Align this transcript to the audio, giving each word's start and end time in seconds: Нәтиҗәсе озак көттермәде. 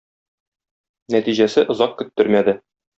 Нәтиҗәсе 1.17 1.67
озак 1.77 1.97
көттермәде. 2.03 2.63